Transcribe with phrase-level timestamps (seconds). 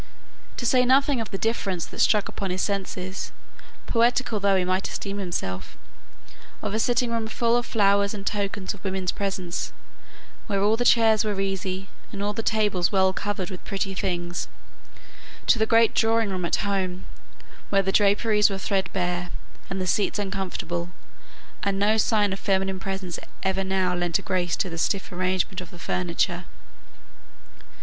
[0.57, 3.31] To say nothing of the difference that struck upon his senses,
[3.85, 5.77] poetical though he might esteem himself,
[6.63, 9.71] of a sitting room full of flowers, and tokens of women's presence,
[10.47, 14.47] where all the chairs were easy, and all the tables well covered with pretty things,
[15.45, 17.05] to the great drawing room at home,
[17.69, 19.29] where the draperies were threadbare,
[19.69, 20.89] and the seats uncomfortable,
[21.61, 25.61] and no sign of feminine presence ever now lent a grace to the stiff arrangement
[25.61, 26.45] of the furniture.